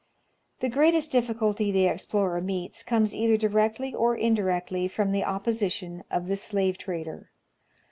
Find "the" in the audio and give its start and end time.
0.61-0.67, 1.71-1.85, 5.11-5.23, 6.27-6.35